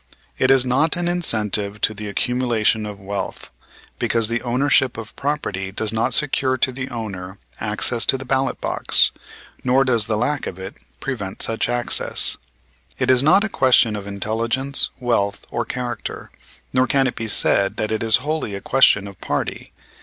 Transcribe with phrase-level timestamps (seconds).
[0.39, 3.51] It is not an incentive to the accumulation of wealth;
[3.99, 8.59] because the ownership of property does not secure to the owner access to the ballot
[8.59, 9.11] box,
[9.63, 12.35] nor does the lack of it prevent such access.
[12.97, 16.31] It is not a question of intelligence, wealth or character,
[16.73, 19.71] nor can it be said that it is wholly a question of party.